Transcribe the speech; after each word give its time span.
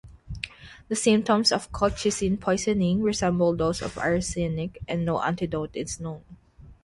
The 0.87 0.95
symptoms 0.95 1.51
of 1.51 1.71
colchicine 1.71 2.39
poisoning 2.39 3.03
resemble 3.03 3.55
those 3.55 3.83
of 3.83 3.99
arsenic, 3.99 4.79
and 4.87 5.05
no 5.05 5.19
antidote 5.21 5.75
is 5.75 5.99
known. 5.99 6.23